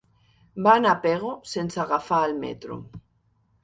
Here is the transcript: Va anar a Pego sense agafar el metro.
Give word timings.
Va 0.67 0.73
anar 0.79 0.93
a 0.95 1.03
Pego 1.05 1.35
sense 1.53 1.85
agafar 1.87 2.25
el 2.31 2.37
metro. 2.43 2.85